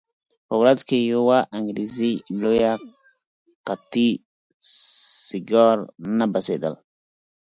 [0.47, 2.73] په ورځ کې یوه انګریزي لویه
[3.67, 4.09] قطي
[5.27, 5.77] سیګار
[6.17, 6.73] نه بسېدل.